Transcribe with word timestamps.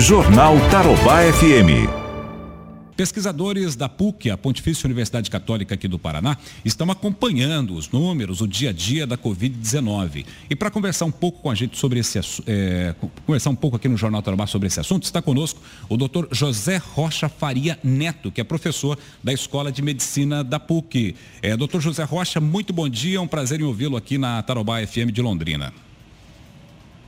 Jornal 0.00 0.54
Tarobá 0.70 1.22
FM. 1.32 1.90
Pesquisadores 2.96 3.74
da 3.74 3.88
PUC, 3.88 4.30
a 4.30 4.38
Pontifícia 4.38 4.86
Universidade 4.86 5.28
Católica 5.28 5.74
aqui 5.74 5.88
do 5.88 5.98
Paraná, 5.98 6.36
estão 6.64 6.88
acompanhando 6.88 7.74
os 7.74 7.90
números, 7.90 8.40
o 8.40 8.46
dia 8.46 8.70
a 8.70 8.72
dia 8.72 9.08
da 9.08 9.18
Covid-19. 9.18 10.24
E 10.48 10.54
para 10.54 10.70
conversar 10.70 11.04
um 11.04 11.10
pouco 11.10 11.42
com 11.42 11.50
a 11.50 11.54
gente 11.54 11.76
sobre 11.76 11.98
esse 11.98 12.18
é, 12.46 12.94
conversar 13.26 13.50
um 13.50 13.56
pouco 13.56 13.76
aqui 13.76 13.88
no 13.88 13.96
Jornal 13.96 14.22
Tarobá 14.22 14.46
sobre 14.46 14.68
esse 14.68 14.78
assunto, 14.78 15.02
está 15.02 15.20
conosco 15.20 15.60
o 15.88 15.96
doutor 15.96 16.28
José 16.30 16.76
Rocha 16.76 17.28
Faria 17.28 17.76
Neto, 17.82 18.30
que 18.30 18.40
é 18.40 18.44
professor 18.44 18.96
da 19.22 19.32
Escola 19.32 19.72
de 19.72 19.82
Medicina 19.82 20.44
da 20.44 20.60
PUC. 20.60 21.16
É, 21.42 21.56
doutor 21.56 21.80
José 21.80 22.04
Rocha, 22.04 22.40
muito 22.40 22.72
bom 22.72 22.88
dia, 22.88 23.18
é 23.18 23.20
um 23.20 23.28
prazer 23.28 23.60
em 23.60 23.64
ouvi-lo 23.64 23.96
aqui 23.96 24.16
na 24.16 24.40
Tarobá 24.42 24.80
FM 24.86 25.10
de 25.12 25.20
Londrina. 25.20 25.72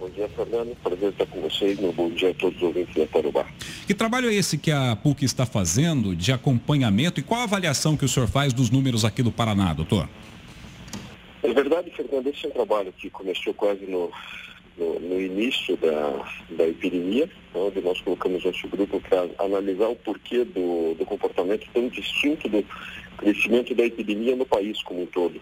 Bom 0.00 0.08
dia, 0.08 0.26
Fernando. 0.30 0.74
Prazer 0.82 1.10
estar 1.10 1.26
com 1.26 1.42
vocês. 1.42 1.78
Meu 1.78 1.92
bom 1.92 2.08
dia 2.08 2.30
a 2.30 2.34
todos 2.34 2.56
os 2.56 2.62
ouvintes 2.62 2.94
da 2.94 3.06
Tarubá. 3.06 3.46
Que 3.86 3.92
trabalho 3.92 4.30
é 4.30 4.34
esse 4.34 4.56
que 4.56 4.70
a 4.70 4.96
PUC 4.96 5.26
está 5.26 5.44
fazendo 5.44 6.16
de 6.16 6.32
acompanhamento 6.32 7.20
e 7.20 7.22
qual 7.22 7.42
a 7.42 7.44
avaliação 7.44 7.98
que 7.98 8.04
o 8.06 8.08
senhor 8.08 8.26
faz 8.26 8.54
dos 8.54 8.70
números 8.70 9.04
aqui 9.04 9.22
do 9.22 9.30
Paraná, 9.30 9.74
doutor? 9.74 10.08
É 11.42 11.52
verdade, 11.52 11.90
Fernando, 11.90 12.26
esse 12.28 12.46
é 12.46 12.48
um 12.48 12.52
trabalho 12.52 12.90
que 12.96 13.10
começou 13.10 13.52
quase 13.52 13.84
no, 13.84 14.10
no, 14.78 15.00
no 15.00 15.20
início 15.20 15.76
da, 15.76 16.24
da 16.56 16.66
epidemia, 16.66 17.28
onde 17.54 17.82
nós 17.82 18.00
colocamos 18.00 18.42
nosso 18.42 18.66
grupo 18.68 19.02
para 19.02 19.28
analisar 19.38 19.88
o 19.88 19.96
porquê 19.96 20.44
do, 20.44 20.94
do 20.94 21.04
comportamento 21.04 21.66
tão 21.74 21.88
distinto 21.88 22.48
do 22.48 22.64
crescimento 23.18 23.74
da 23.74 23.84
epidemia 23.84 24.34
no 24.34 24.46
país 24.46 24.82
como 24.82 25.02
um 25.02 25.06
todo 25.06 25.38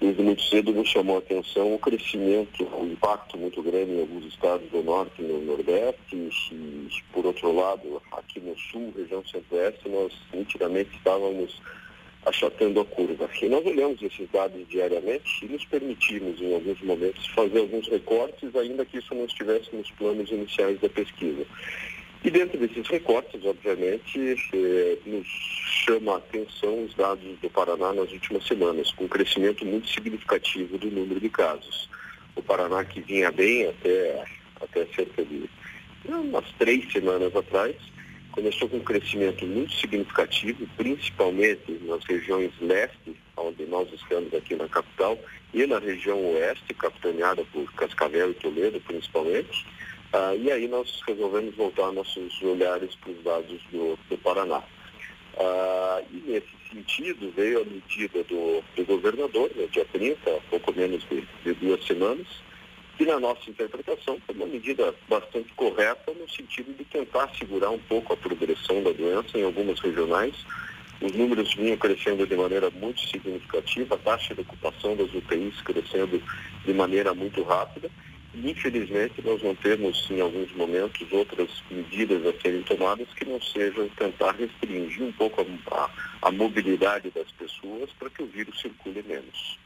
desde 0.00 0.22
muito 0.22 0.42
cedo 0.42 0.72
nos 0.72 0.88
chamou 0.88 1.16
a 1.16 1.18
atenção 1.18 1.74
o 1.74 1.78
crescimento, 1.78 2.64
o 2.64 2.86
impacto 2.86 3.36
muito 3.36 3.62
grande 3.62 3.92
em 3.92 4.00
alguns 4.00 4.24
estados 4.24 4.68
do 4.70 4.82
norte 4.82 5.20
e 5.20 5.22
no 5.22 5.44
nordeste, 5.44 6.16
e, 6.16 6.88
por 7.12 7.26
outro 7.26 7.52
lado, 7.54 8.02
aqui 8.12 8.40
no 8.40 8.58
sul, 8.58 8.92
região 8.96 9.22
centro-oeste, 9.26 9.88
nós 9.88 10.12
nitidamente 10.32 10.96
estávamos 10.96 11.60
achatando 12.24 12.80
a 12.80 12.84
curva. 12.84 13.28
E 13.40 13.48
nós 13.48 13.64
olhamos 13.64 14.02
esses 14.02 14.28
dados 14.30 14.66
diariamente 14.68 15.44
e 15.44 15.48
nos 15.48 15.64
permitimos, 15.66 16.40
em 16.40 16.54
alguns 16.54 16.80
momentos, 16.80 17.26
fazer 17.28 17.58
alguns 17.60 17.86
recortes, 17.88 18.54
ainda 18.56 18.84
que 18.84 18.98
isso 18.98 19.14
não 19.14 19.26
estivesse 19.26 19.74
nos 19.74 19.90
planos 19.92 20.30
iniciais 20.30 20.80
da 20.80 20.88
pesquisa. 20.88 21.46
E 22.22 22.30
dentro 22.30 22.58
desses 22.58 22.86
recortes, 22.86 23.42
obviamente, 23.44 24.36
eh, 24.52 24.98
nos 25.06 25.26
chama 25.90 26.14
a 26.14 26.16
atenção 26.18 26.84
os 26.84 26.94
dados 26.94 27.38
do 27.40 27.50
Paraná 27.50 27.92
nas 27.92 28.12
últimas 28.12 28.46
semanas, 28.46 28.92
com 28.92 29.04
um 29.04 29.08
crescimento 29.08 29.64
muito 29.64 29.88
significativo 29.88 30.78
do 30.78 30.88
número 30.88 31.18
de 31.18 31.28
casos. 31.28 31.88
O 32.36 32.42
Paraná, 32.42 32.84
que 32.84 33.00
vinha 33.00 33.32
bem 33.32 33.66
até, 33.66 34.24
até 34.60 34.86
cerca 34.94 35.24
de 35.24 35.50
umas 36.04 36.44
três 36.58 36.90
semanas 36.92 37.34
atrás, 37.34 37.74
começou 38.30 38.68
com 38.68 38.76
um 38.76 38.84
crescimento 38.84 39.44
muito 39.44 39.72
significativo, 39.72 40.64
principalmente 40.76 41.72
nas 41.82 42.04
regiões 42.04 42.52
leste, 42.60 43.16
onde 43.36 43.66
nós 43.66 43.92
estamos 43.92 44.32
aqui 44.32 44.54
na 44.54 44.68
capital, 44.68 45.18
e 45.52 45.66
na 45.66 45.80
região 45.80 46.24
oeste, 46.34 46.72
capitaneada 46.74 47.44
por 47.52 47.72
Cascavel 47.72 48.30
e 48.30 48.34
Toledo, 48.34 48.80
principalmente. 48.82 49.66
Ah, 50.12 50.36
e 50.36 50.52
aí 50.52 50.68
nós 50.68 51.00
resolvemos 51.04 51.56
voltar 51.56 51.90
nossos 51.90 52.40
olhares 52.42 52.94
para 52.94 53.10
os 53.10 53.24
dados 53.24 53.60
do, 53.72 53.98
do 54.08 54.18
Paraná. 54.18 54.62
Ah, 55.38 56.02
e 56.10 56.16
nesse 56.30 56.48
sentido 56.70 57.32
veio 57.34 57.62
a 57.62 57.64
medida 57.64 58.22
do, 58.24 58.62
do 58.76 58.84
governador, 58.84 59.50
no 59.54 59.68
dia 59.68 59.84
30, 59.92 60.18
pouco 60.50 60.72
menos 60.74 61.02
de, 61.08 61.26
de 61.44 61.54
duas 61.54 61.84
semanas, 61.86 62.26
que 62.96 63.06
na 63.06 63.18
nossa 63.18 63.48
interpretação 63.48 64.18
foi 64.26 64.34
uma 64.34 64.46
medida 64.46 64.94
bastante 65.08 65.52
correta 65.54 66.12
no 66.12 66.28
sentido 66.28 66.76
de 66.76 66.84
tentar 66.84 67.30
segurar 67.38 67.70
um 67.70 67.78
pouco 67.78 68.12
a 68.12 68.16
progressão 68.16 68.82
da 68.82 68.92
doença 68.92 69.38
em 69.38 69.44
algumas 69.44 69.80
regionais. 69.80 70.34
Os 71.00 71.12
números 71.12 71.54
vinham 71.54 71.78
crescendo 71.78 72.26
de 72.26 72.36
maneira 72.36 72.70
muito 72.70 73.00
significativa, 73.00 73.94
a 73.94 73.98
taxa 73.98 74.34
de 74.34 74.42
ocupação 74.42 74.94
das 74.94 75.12
UTIs 75.14 75.60
crescendo 75.62 76.22
de 76.64 76.74
maneira 76.74 77.14
muito 77.14 77.42
rápida. 77.42 77.90
Infelizmente, 78.34 79.20
nós 79.24 79.42
não 79.42 79.54
temos, 79.56 80.08
em 80.08 80.20
alguns 80.20 80.52
momentos, 80.54 81.10
outras 81.10 81.50
medidas 81.70 82.24
a 82.24 82.40
serem 82.40 82.62
tomadas 82.62 83.08
que 83.14 83.24
não 83.24 83.40
sejam 83.40 83.88
tentar 83.90 84.32
restringir 84.32 85.02
um 85.02 85.12
pouco 85.12 85.40
a, 85.40 85.74
a, 85.74 85.90
a 86.28 86.30
mobilidade 86.30 87.10
das 87.10 87.30
pessoas 87.32 87.90
para 87.98 88.08
que 88.08 88.22
o 88.22 88.26
vírus 88.26 88.60
circule 88.60 89.02
menos. 89.02 89.58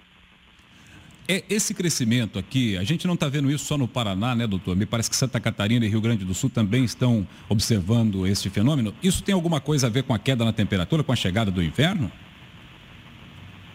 É, 1.27 1.43
esse 1.49 1.73
crescimento 1.73 2.39
aqui, 2.39 2.77
a 2.77 2.85
gente 2.85 3.07
não 3.07 3.15
está 3.15 3.29
vendo 3.29 3.51
isso 3.51 3.65
só 3.65 3.79
no 3.79 3.89
Paraná, 3.89 4.35
né, 4.35 4.47
doutor? 4.47 4.77
Me 4.77 4.85
parece 4.85 5.09
que 5.09 5.17
Santa 5.17 5.41
Catarina 5.41 5.85
e 5.85 5.89
Rio 5.89 6.01
Grande 6.01 6.23
do 6.25 6.35
Sul 6.35 6.51
também 6.51 6.85
estão 6.85 7.27
observando 7.49 8.27
esse 8.27 8.51
fenômeno. 8.51 8.95
Isso 9.03 9.23
tem 9.23 9.35
alguma 9.35 9.59
coisa 9.59 9.87
a 9.87 9.91
ver 9.91 10.03
com 10.03 10.13
a 10.13 10.19
queda 10.19 10.45
na 10.45 10.53
temperatura, 10.53 11.03
com 11.03 11.13
a 11.13 11.17
chegada 11.17 11.51
do 11.51 11.63
inverno? 11.63 12.13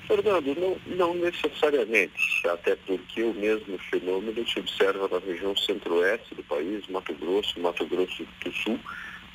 Fernando, 0.10 0.56
não, 0.56 0.76
não 0.96 1.14
necessariamente, 1.14 2.48
até 2.48 2.76
porque 2.76 3.22
o 3.22 3.32
mesmo 3.36 3.78
fenômeno 3.92 4.48
se 4.48 4.60
observa 4.60 5.08
na 5.08 5.20
região 5.20 5.56
centro-oeste 5.56 6.34
do 6.34 6.44
país, 6.46 6.88
Mato 6.88 7.14
Grosso, 7.14 7.60
Mato 7.60 7.86
Grosso 7.86 8.26
do 8.44 8.52
Sul, 8.52 8.80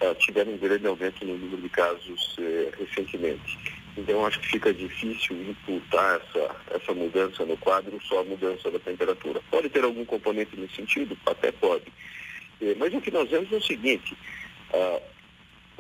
uh, 0.03 0.15
tiveram 0.17 0.51
um 0.51 0.59
grande 0.59 0.85
aumento 0.89 1.25
no 1.25 1.39
número 1.39 1.63
de 1.63 1.69
casos 1.69 2.37
uh, 2.39 2.73
recentemente. 2.77 3.57
Então, 3.97 4.27
acho 4.27 4.41
que 4.41 4.49
fica 4.49 4.75
difícil 4.75 5.37
imputar 5.43 6.21
essa, 6.21 6.57
essa 6.73 6.93
mudança 6.93 7.47
no 7.47 7.57
quadro 7.59 7.97
só 8.03 8.23
a 8.23 8.25
mudança 8.25 8.69
da 8.69 8.81
temperatura. 8.81 9.41
Pode 9.53 9.69
ter 9.69 9.85
algum 9.85 10.05
componente 10.05 10.57
nesse 10.57 10.75
sentido? 10.75 11.17
Até 11.25 11.53
pode. 11.53 11.87
Uh, 12.61 12.75
mas 12.77 12.93
o 12.93 13.01
que 13.01 13.13
nós 13.13 13.31
vemos 13.31 13.53
é 13.53 13.57
o 13.57 13.63
seguinte, 13.63 14.19
ah, 14.73 15.01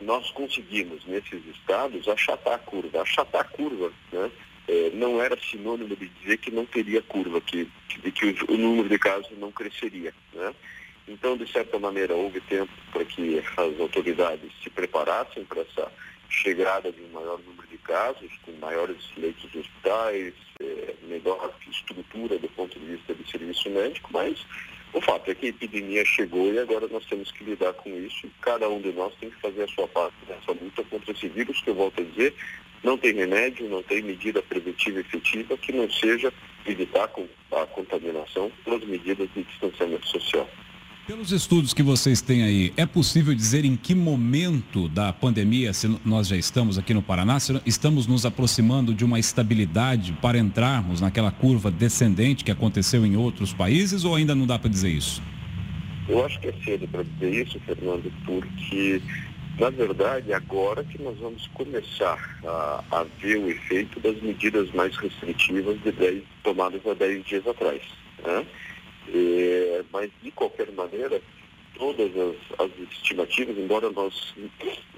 nós 0.02 0.30
conseguimos, 0.30 1.04
nesses 1.04 1.44
estados, 1.46 2.06
achatar 2.06 2.54
a 2.54 2.58
curva. 2.58 3.02
Achatar 3.02 3.40
a 3.40 3.44
curva, 3.44 3.92
né? 4.12 4.30
É, 4.68 4.90
não 4.94 5.20
era 5.20 5.38
sinônimo 5.38 5.94
de 5.96 6.08
dizer 6.08 6.38
que 6.38 6.50
não 6.50 6.64
teria 6.64 7.02
curva, 7.02 7.40
que, 7.40 7.68
de 8.02 8.10
que 8.10 8.36
o, 8.48 8.56
número 8.56 8.88
de 8.88 8.98
casos 8.98 9.30
não 9.38 9.52
cresceria. 9.52 10.14
Né? 10.32 10.54
Então, 11.06 11.36
de 11.36 11.50
certa 11.50 11.78
maneira, 11.78 12.14
houve 12.14 12.40
tempo 12.40 12.72
para 12.92 13.04
que 13.04 13.42
as 13.56 13.80
autoridades 13.80 14.50
se 14.62 14.70
preparassem 14.70 15.44
para 15.44 15.60
essa 15.60 15.92
chegada 16.28 16.90
de 16.90 17.02
um 17.02 17.08
maior 17.08 17.38
número 17.40 17.68
de 17.68 17.78
casos, 17.78 18.30
com 18.42 18.52
maiores 18.52 18.96
leitos 19.16 19.50
de 19.52 19.58
hospitais, 19.58 20.34
é, 20.60 20.94
melhor 21.02 21.54
estrutura 21.70 22.38
do 22.38 22.48
ponto 22.48 22.78
de 22.78 22.86
vista 22.86 23.14
do 23.14 23.28
serviço 23.28 23.68
médico, 23.70 24.10
mas 24.12 24.44
o 24.92 25.00
fato 25.00 25.30
é 25.30 25.34
que 25.34 25.46
a 25.46 25.48
epidemia 25.48 26.04
chegou 26.04 26.52
e 26.52 26.58
agora 26.58 26.86
nós 26.86 27.04
temos 27.06 27.30
que 27.32 27.42
lidar 27.44 27.72
com 27.74 27.90
isso. 27.90 28.30
Cada 28.40 28.68
um 28.68 28.80
de 28.80 28.92
nós 28.92 29.12
tem 29.16 29.28
que 29.28 29.40
fazer 29.40 29.64
a 29.64 29.68
sua 29.68 29.88
parte 29.88 30.14
nessa 30.28 30.52
luta 30.52 30.84
contra 30.84 31.10
esse 31.10 31.28
vírus, 31.28 31.60
que 31.60 31.70
eu 31.70 31.74
volto 31.74 32.00
a 32.00 32.04
dizer, 32.04 32.34
não 32.84 32.98
tem 32.98 33.14
remédio, 33.14 33.68
não 33.68 33.82
tem 33.82 34.02
medida 34.02 34.42
preventiva 34.42 35.00
efetiva 35.00 35.56
que 35.56 35.72
não 35.72 35.90
seja 35.90 36.32
evitar 36.66 37.04
a 37.04 37.66
contaminação 37.66 38.52
pelas 38.64 38.84
medidas 38.84 39.28
de 39.34 39.42
distanciamento 39.42 40.06
social. 40.06 40.48
Pelos 41.06 41.32
estudos 41.32 41.74
que 41.74 41.82
vocês 41.82 42.22
têm 42.22 42.42
aí, 42.42 42.72
é 42.78 42.86
possível 42.86 43.34
dizer 43.34 43.64
em 43.64 43.76
que 43.76 43.94
momento 43.94 44.88
da 44.88 45.12
pandemia, 45.12 45.72
se 45.74 45.86
nós 46.02 46.28
já 46.28 46.36
estamos 46.36 46.78
aqui 46.78 46.94
no 46.94 47.02
Paraná, 47.02 47.38
se 47.38 47.60
estamos 47.66 48.06
nos 48.06 48.24
aproximando 48.24 48.94
de 48.94 49.04
uma 49.04 49.18
estabilidade 49.18 50.16
para 50.22 50.38
entrarmos 50.38 51.02
naquela 51.02 51.30
curva 51.30 51.70
descendente 51.70 52.42
que 52.42 52.50
aconteceu 52.50 53.04
em 53.04 53.16
outros 53.16 53.52
países 53.52 54.04
ou 54.04 54.14
ainda 54.14 54.34
não 54.34 54.46
dá 54.46 54.58
para 54.58 54.70
dizer 54.70 54.90
isso? 54.90 55.22
Eu 56.08 56.24
acho 56.24 56.40
que 56.40 56.48
é 56.48 56.54
cedo 56.64 56.88
para 56.88 57.02
dizer 57.02 57.46
isso, 57.46 57.60
Fernando, 57.60 58.10
porque 58.24 59.02
na 59.58 59.70
verdade, 59.70 60.32
agora 60.32 60.82
que 60.82 61.00
nós 61.00 61.16
vamos 61.18 61.46
começar 61.48 62.18
a, 62.44 62.84
a 62.90 63.04
ver 63.20 63.36
o 63.36 63.48
efeito 63.48 64.00
das 64.00 64.20
medidas 64.20 64.70
mais 64.72 64.96
restritivas 64.96 65.80
de 65.82 65.92
10, 65.92 66.22
tomadas 66.42 66.84
há 66.86 66.94
10 66.94 67.24
dias 67.24 67.46
atrás. 67.46 67.80
Né? 68.24 68.46
É, 69.14 69.84
mas, 69.92 70.10
de 70.22 70.30
qualquer 70.32 70.72
maneira, 70.72 71.20
todas 71.78 72.10
as, 72.16 72.36
as, 72.60 72.92
estimativas, 72.92 73.56
embora 73.56 73.90
nós 73.90 74.34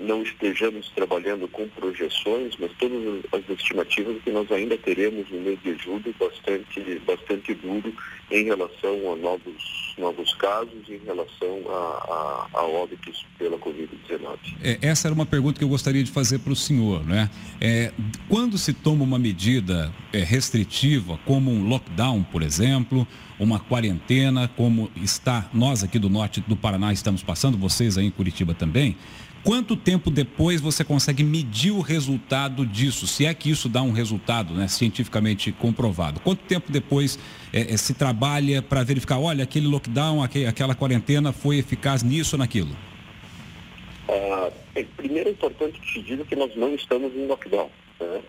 não 0.07 0.23
estejamos 0.23 0.89
trabalhando 0.95 1.49
com 1.49 1.69
projeções, 1.69 2.55
mas 2.59 2.71
todas 2.79 3.25
as 3.33 3.59
estimativas 3.59 4.23
que 4.23 4.31
nós 4.31 4.51
ainda 4.51 4.79
teremos 4.79 5.29
no 5.31 5.41
mês 5.41 5.59
de 5.63 5.77
julho 5.77 6.15
bastante, 6.19 7.01
bastante 7.07 7.55
duro 7.55 7.93
em 8.31 8.45
relação 8.45 9.13
a 9.13 9.17
novos, 9.17 9.95
novos 9.99 10.35
casos, 10.35 10.89
em 10.89 11.01
relação 11.05 11.63
a, 11.69 12.47
a, 12.55 12.61
a 12.61 12.63
óbitos 12.63 13.25
pela 13.39 13.59
Covid-19. 13.59 14.37
É, 14.63 14.79
essa 14.83 15.09
era 15.09 15.15
uma 15.15 15.27
pergunta 15.27 15.59
que 15.59 15.65
eu 15.65 15.69
gostaria 15.69 16.03
de 16.03 16.11
fazer 16.11 16.39
para 16.39 16.53
o 16.53 16.57
senhor. 16.57 17.05
Né? 17.05 17.31
É, 17.61 17.93
quando 18.29 18.57
se 18.59 18.73
toma 18.73 19.05
uma 19.05 19.19
medida 19.19 19.93
é, 20.13 20.19
restritiva, 20.19 21.19
como 21.25 21.51
um 21.51 21.69
lockdown, 21.69 22.23
por 22.25 22.43
exemplo, 22.43 23.07
uma 23.39 23.61
quarentena, 23.61 24.49
como 24.57 24.91
está 24.97 25.49
nós 25.53 25.85
aqui 25.85 25.99
do 25.99 26.09
norte 26.09 26.41
do 26.41 26.57
Paraná 26.57 26.93
estamos 26.93 27.23
passando, 27.23 27.59
vocês 27.59 27.99
aí 27.99 28.07
em 28.07 28.11
Curitiba 28.11 28.55
também. 28.55 28.97
Quanto 29.47 29.77
tempo 29.77 30.11
depois 30.11 30.61
você 30.61 30.85
consegue 30.85 31.23
medir 31.23 31.71
o 31.71 31.81
resultado 31.81 32.67
disso? 32.67 33.07
Se 33.07 33.25
é 33.25 33.33
que 33.33 33.49
isso 33.49 33.69
dá 33.69 33.81
um 33.81 33.93
resultado 33.93 34.53
né, 34.53 34.67
cientificamente 34.67 35.53
comprovado. 35.53 36.19
Quanto 36.19 36.43
tempo 36.43 36.73
depois 36.73 37.17
é, 37.53 37.73
é, 37.73 37.77
se 37.77 37.95
trabalha 37.95 38.61
para 38.61 38.83
verificar, 38.83 39.21
olha, 39.21 39.45
aquele 39.45 39.69
lockdown, 39.69 40.21
aquela 40.23 40.75
quarentena 40.75 41.33
foi 41.33 41.59
eficaz 41.59 42.03
nisso 42.03 42.35
ou 42.35 42.41
naquilo? 42.41 42.77
Bem, 44.77 44.85
primeiro 44.95 45.31
é 45.31 45.33
importante 45.33 45.81
que 45.81 45.91
se 45.91 46.03
diga 46.03 46.23
que 46.23 46.37
nós 46.37 46.55
não 46.55 46.75
estamos 46.75 47.11
em 47.15 47.27
lockdown. 47.27 47.71
Né? 47.99 48.21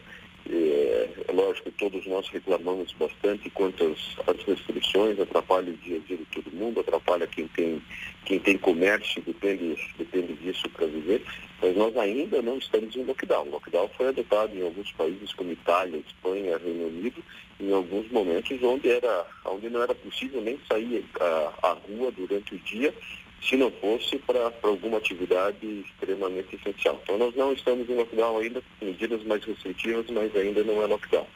É, 0.49 1.09
é, 1.27 1.31
lógico, 1.33 1.69
todos 1.71 2.07
nós 2.07 2.25
reclamamos 2.29 2.93
bastante 2.93 3.49
quanto 3.49 3.83
às, 3.83 4.43
restrições, 4.45 5.19
atrapalha 5.19 5.73
o 5.73 5.77
dia 5.77 5.97
a 5.97 6.07
dia 6.07 6.15
de 6.15 6.25
todo 6.25 6.55
mundo, 6.55 6.79
atrapalha 6.79 7.27
quem 7.27 7.49
tem, 7.49 7.81
quem 8.23 8.39
tem 8.39 8.57
comércio, 8.57 9.21
depende, 9.23 9.75
depende 9.97 10.35
disso 10.35 10.69
para 10.69 10.87
viver, 11.07 11.23
mas 11.61 11.75
nós 11.75 11.95
ainda 11.97 12.41
não 12.41 12.57
estamos 12.57 12.95
em 12.95 13.03
lockdown. 13.03 13.47
O 13.47 13.51
lockdown 13.51 13.89
foi 13.95 14.09
adotado 14.09 14.55
em 14.55 14.61
alguns 14.61 14.91
países 14.91 15.33
como 15.33 15.51
Itália, 15.51 16.03
Espanha, 16.05 16.57
Reino 16.57 16.87
Unido, 16.87 17.23
em 17.59 17.73
alguns 17.73 18.11
momentos 18.11 18.61
onde, 18.61 18.89
era, 18.89 19.25
onde 19.45 19.69
não 19.69 19.81
era 19.81 19.95
possível 19.95 20.41
nem 20.41 20.59
sair 20.67 21.03
à, 21.19 21.53
à 21.69 21.73
rua 21.73 22.11
durante 22.11 22.53
o 22.53 22.59
dia 22.59 22.93
se 23.41 23.55
não 23.55 23.71
fosse 23.71 24.17
para 24.17 24.51
alguma 24.63 24.97
atividade 24.97 25.65
extremamente 25.85 26.55
essencial. 26.55 26.99
Então 27.03 27.17
nós 27.17 27.35
não 27.35 27.53
estamos 27.53 27.87
em 27.89 27.95
lockdown 27.95 28.39
ainda, 28.39 28.61
com 28.79 28.85
medidas 28.85 29.23
mais 29.23 29.43
restritivas, 29.43 30.09
mas 30.09 30.35
ainda 30.35 30.63
não 30.63 30.81
é 30.81 30.87
lockdown. 30.87 31.27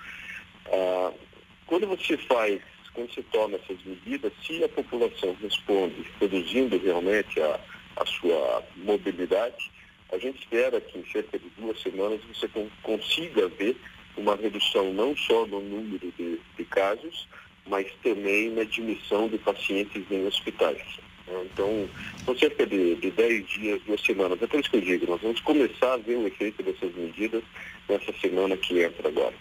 Ah, 0.67 1.11
quando 1.67 1.87
você 1.87 2.17
faz, 2.17 2.59
quando 2.93 3.13
você 3.13 3.23
toma 3.31 3.57
essas 3.57 3.77
medidas, 3.85 4.33
se 4.45 4.63
a 4.63 4.69
população 4.69 5.37
responde 5.41 6.03
reduzindo 6.19 6.77
realmente 6.79 7.39
a, 7.39 7.59
a 7.97 8.05
sua 8.05 8.63
mobilidade, 8.77 9.71
a 10.11 10.17
gente 10.17 10.39
espera 10.39 10.79
que 10.81 10.99
em 10.99 11.05
cerca 11.11 11.39
de 11.39 11.49
duas 11.57 11.79
semanas 11.81 12.19
você 12.25 12.49
consiga 12.83 13.47
ver 13.47 13.77
uma 14.17 14.35
redução 14.35 14.93
não 14.93 15.15
só 15.15 15.45
no 15.47 15.61
número 15.61 16.11
de, 16.17 16.39
de 16.57 16.65
casos, 16.65 17.27
mas 17.65 17.87
também 18.03 18.49
na 18.51 18.61
admissão 18.61 19.29
de 19.29 19.37
pacientes 19.37 20.03
em 20.11 20.25
hospitais. 20.25 20.81
Né? 21.27 21.47
Então, 21.51 21.89
são 22.25 22.37
cerca 22.37 22.65
de, 22.65 22.95
de 22.95 23.11
10 23.11 23.47
dias, 23.47 23.81
duas 23.83 24.01
semanas. 24.01 24.41
É 24.41 24.47
por 24.47 24.59
isso 24.59 24.69
que 24.69 24.77
eu 24.77 24.81
digo, 24.81 25.07
nós 25.09 25.21
vamos 25.21 25.39
começar 25.41 25.93
a 25.93 25.97
ver 25.97 26.17
o 26.17 26.27
efeito 26.27 26.61
dessas 26.61 26.93
medidas 26.93 27.43
nessa 27.87 28.11
semana 28.19 28.57
que 28.57 28.81
entra 28.81 29.07
agora. 29.07 29.35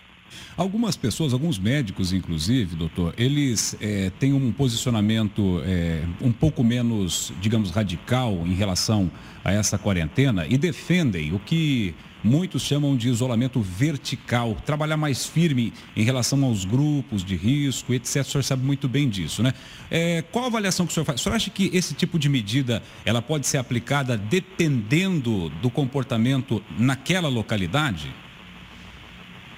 Algumas 0.57 0.97
pessoas, 0.97 1.33
alguns 1.33 1.59
médicos, 1.59 2.13
inclusive, 2.13 2.77
doutor, 2.77 3.15
eles 3.17 3.77
é, 3.81 4.11
têm 4.19 4.33
um 4.33 4.53
posicionamento 4.53 5.63
é, 5.65 6.03
um 6.21 6.33
pouco 6.33 6.63
menos, 6.63 7.33
digamos, 7.41 7.71
radical 7.71 8.33
em 8.47 8.55
relação 8.55 9.11
a 9.45 9.53
essa 9.53 9.79
quarentena 9.79 10.47
e 10.49 10.59
defendem 10.59 11.33
o 11.33 11.39
que 11.39 11.95
muitos 12.23 12.63
chamam 12.63 12.97
de 12.97 13.09
isolamento 13.09 13.61
vertical, 13.61 14.57
trabalhar 14.67 14.97
mais 14.97 15.27
firme 15.27 15.73
em 15.97 16.03
relação 16.03 16.45
aos 16.45 16.65
grupos 16.65 17.25
de 17.25 17.37
risco, 17.37 17.95
etc. 17.95 18.17
O 18.17 18.25
senhor 18.25 18.45
sabe 18.45 18.65
muito 18.65 18.89
bem 18.89 19.09
disso, 19.09 19.43
né? 19.43 19.55
É, 19.91 20.23
qual 20.31 20.45
a 20.45 20.49
avaliação 20.49 20.87
que 20.87 20.93
o 20.93 20.95
senhor 20.95 21.05
faz? 21.05 21.21
O 21.21 21.25
senhor 21.25 21.35
acha 21.35 21.51
que 21.51 21.71
esse 21.73 21.95
tipo 21.95 22.19
de 22.19 22.29
medida 22.29 22.83
ela 23.05 23.23
pode 23.23 23.47
ser 23.47 23.59
aplicada 23.59 24.17
dependendo 24.17 25.49
do 25.63 25.71
comportamento 25.71 26.63
naquela 26.79 27.29
localidade? 27.29 28.15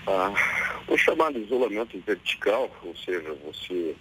Ah, 0.07 0.33
o 0.88 0.96
chamado 0.96 1.38
isolamento 1.38 1.99
vertical, 2.06 2.70
ou 2.82 2.96
seja, 2.96 3.34
você 3.44 3.94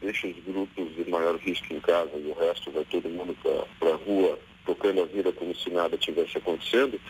deixa 0.00 0.26
os 0.26 0.36
grupos 0.44 0.94
de 0.94 1.10
maior 1.10 1.36
risco 1.36 1.72
em 1.72 1.80
casa 1.80 2.10
e 2.16 2.28
o 2.28 2.34
resto 2.34 2.70
vai 2.70 2.84
todo 2.84 3.08
mundo 3.08 3.36
para 3.78 3.90
a 3.90 3.96
rua 3.96 4.38
tocando 4.64 5.02
a 5.02 5.06
vida 5.06 5.32
como 5.32 5.54
se 5.54 5.70
nada 5.70 5.96
tivesse 5.96 6.38
acontecendo, 6.38 7.00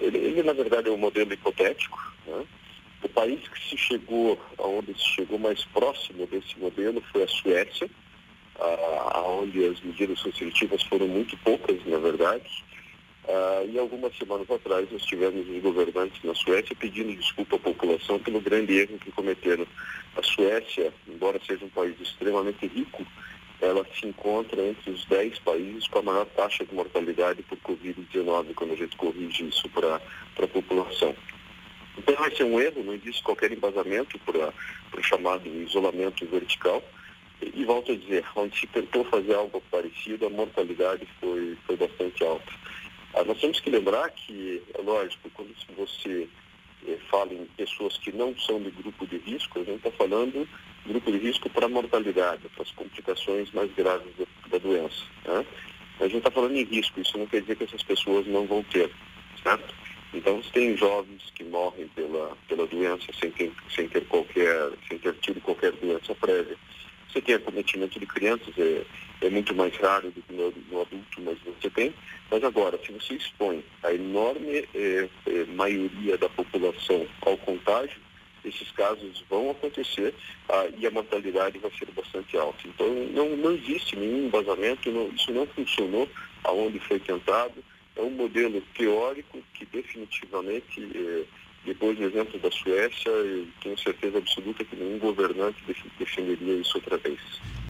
ele, 0.00 0.18
ele, 0.18 0.42
na 0.42 0.52
verdade 0.52 0.88
é 0.88 0.92
um 0.92 0.96
modelo 0.96 1.32
hipotético. 1.32 1.98
Né? 2.26 2.44
O 3.02 3.08
país 3.08 3.40
que 3.48 3.68
se 3.68 3.76
chegou, 3.76 4.40
aonde 4.58 4.94
se 4.94 5.14
chegou 5.14 5.38
mais 5.38 5.64
próximo 5.66 6.26
desse 6.26 6.58
modelo 6.58 7.02
foi 7.12 7.24
a 7.24 7.28
Suécia, 7.28 7.90
aonde 9.12 9.64
as 9.66 9.80
medidas 9.80 10.20
restritivas 10.22 10.82
foram 10.84 11.06
muito 11.06 11.36
poucas, 11.38 11.84
na 11.86 11.98
verdade. 11.98 12.64
Ah, 13.28 13.62
e 13.68 13.78
algumas 13.78 14.16
semanas 14.16 14.50
atrás 14.50 14.90
nós 14.90 15.02
tivemos 15.02 15.46
os 15.46 15.62
governantes 15.62 16.22
na 16.24 16.34
Suécia 16.34 16.74
pedindo 16.74 17.14
desculpa 17.14 17.56
à 17.56 17.58
população 17.58 18.18
pelo 18.18 18.40
grande 18.40 18.78
erro 18.78 18.98
que 18.98 19.12
cometeram. 19.12 19.66
A 20.16 20.22
Suécia, 20.22 20.92
embora 21.06 21.38
seja 21.46 21.62
um 21.62 21.68
país 21.68 21.94
extremamente 22.00 22.66
rico, 22.66 23.06
ela 23.60 23.84
se 23.94 24.06
encontra 24.06 24.62
entre 24.62 24.90
os 24.90 25.04
10 25.04 25.40
países 25.40 25.86
com 25.88 25.98
a 25.98 26.02
maior 26.02 26.24
taxa 26.26 26.64
de 26.64 26.74
mortalidade 26.74 27.42
por 27.42 27.58
Covid-19, 27.58 28.54
quando 28.54 28.72
a 28.72 28.76
gente 28.76 28.96
corrige 28.96 29.46
isso 29.46 29.68
para 29.68 30.00
a 30.42 30.48
população. 30.48 31.14
Então 31.98 32.14
vai 32.14 32.34
ser 32.34 32.44
um 32.44 32.58
erro, 32.58 32.82
não 32.82 32.94
existe 32.94 33.22
qualquer 33.22 33.52
embasamento 33.52 34.18
para 34.20 34.54
o 34.96 35.02
chamado 35.02 35.46
isolamento 35.46 36.24
vertical. 36.26 36.82
E, 37.42 37.60
e, 37.60 37.64
volto 37.64 37.92
a 37.92 37.96
dizer, 37.96 38.24
onde 38.34 38.58
se 38.58 38.66
tentou 38.68 39.04
fazer 39.04 39.34
algo 39.34 39.62
parecido, 39.70 40.26
a 40.26 40.30
mortalidade 40.30 41.06
foi, 41.20 41.58
foi 41.66 41.76
bastante 41.76 42.24
alta. 42.24 42.52
Ah, 43.14 43.24
nós 43.24 43.40
temos 43.40 43.60
que 43.60 43.70
lembrar 43.70 44.10
que, 44.10 44.62
é 44.74 44.82
lógico, 44.82 45.30
quando 45.30 45.54
você 45.76 46.28
eh, 46.86 46.98
fala 47.10 47.32
em 47.32 47.46
pessoas 47.56 47.96
que 47.98 48.12
não 48.12 48.36
são 48.38 48.62
de 48.62 48.70
grupo 48.70 49.06
de 49.06 49.18
risco, 49.18 49.58
a 49.58 49.64
gente 49.64 49.78
está 49.78 49.90
falando 49.92 50.48
grupo 50.86 51.10
de 51.12 51.18
risco 51.18 51.50
para 51.50 51.66
a 51.66 51.68
mortalidade, 51.68 52.48
para 52.48 52.62
as 52.62 52.70
complicações 52.72 53.50
mais 53.52 53.72
graves 53.74 54.12
da, 54.16 54.24
da 54.50 54.58
doença. 54.58 55.04
Né? 55.24 55.44
A 56.00 56.04
gente 56.04 56.18
está 56.18 56.30
falando 56.30 56.56
em 56.56 56.64
risco, 56.64 57.00
isso 57.00 57.18
não 57.18 57.26
quer 57.26 57.40
dizer 57.40 57.56
que 57.56 57.64
essas 57.64 57.82
pessoas 57.82 58.26
não 58.26 58.46
vão 58.46 58.62
ter, 58.64 58.90
certo? 59.42 59.74
Então, 60.14 60.42
você 60.42 60.50
tem 60.50 60.76
jovens 60.76 61.30
que 61.34 61.44
morrem 61.44 61.86
pela, 61.88 62.36
pela 62.48 62.66
doença 62.66 63.06
sem 63.20 63.30
ter, 63.32 63.52
sem 63.74 63.88
ter 63.88 64.06
qualquer, 64.06 64.70
sem 64.88 64.98
ter 64.98 65.14
tido 65.16 65.40
qualquer 65.40 65.72
doença 65.72 66.14
prévia. 66.14 66.56
Você 67.08 67.20
tem 67.20 67.34
acometimento 67.34 67.98
de 67.98 68.06
crianças, 68.06 68.54
é, 68.56 68.84
é 69.22 69.30
muito 69.30 69.54
mais 69.54 69.76
raro 69.76 70.10
do 70.10 70.22
que 70.22 70.32
no, 70.32 70.50
no, 70.70 70.80
adulto, 70.80 71.20
mas 71.20 71.38
você 71.60 71.70
tem. 71.70 71.94
Mas 72.30 72.44
agora, 72.44 72.78
se 72.84 72.92
você 72.92 73.14
expõe 73.14 73.64
a 73.82 73.92
enorme 73.92 74.68
é, 74.74 75.08
é, 75.26 75.44
maioria 75.46 76.18
da 76.18 76.28
população 76.28 77.06
ao 77.22 77.36
contágio, 77.38 78.00
esses 78.44 78.70
casos 78.72 79.24
vão 79.28 79.50
acontecer 79.50 80.14
ah, 80.48 80.68
e 80.76 80.86
a 80.86 80.90
mortalidade 80.90 81.58
vai 81.58 81.70
ser 81.78 81.88
bastante 81.92 82.36
alta. 82.36 82.66
Então, 82.66 82.88
não, 83.12 83.36
não 83.36 83.52
existe 83.52 83.96
nenhum 83.96 84.26
embasamento, 84.26 84.90
não, 84.90 85.08
isso 85.08 85.32
não 85.32 85.46
funcionou 85.46 86.08
aonde 86.44 86.78
foi 86.80 86.98
tentado. 87.00 87.54
É 87.96 88.02
um 88.02 88.10
modelo 88.10 88.62
teórico 88.76 89.42
que 89.54 89.66
definitivamente, 89.66 90.88
eh, 90.94 91.24
depois 91.64 91.98
do 91.98 92.04
exemplo 92.04 92.38
da 92.38 92.50
Suécia, 92.50 93.10
tenho 93.60 93.76
certeza 93.76 94.18
absoluta 94.18 94.64
que 94.64 94.76
nenhum 94.76 94.98
governante 94.98 95.62
defenderia 95.98 96.54
isso 96.54 96.78
outra 96.78 96.96
vez. 96.96 97.18